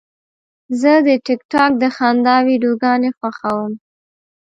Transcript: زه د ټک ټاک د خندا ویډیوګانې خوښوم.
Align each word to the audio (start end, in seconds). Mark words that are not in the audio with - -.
زه 0.79 0.93
د 1.07 1.09
ټک 1.25 1.41
ټاک 1.51 1.71
د 1.81 1.83
خندا 1.95 2.35
ویډیوګانې 2.47 3.09
خوښوم. 3.17 3.71